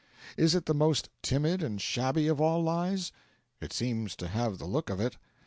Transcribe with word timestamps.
Is 0.35 0.55
it 0.55 0.65
the 0.65 0.73
most 0.73 1.09
timid 1.21 1.61
and 1.61 1.79
shabby 1.79 2.25
of 2.27 2.41
all 2.41 2.63
lies? 2.63 3.11
It 3.59 3.71
seems 3.71 4.15
to 4.15 4.27
have 4.29 4.57
the 4.57 4.65
look 4.65 4.89
of 4.89 4.99
it. 4.99 5.17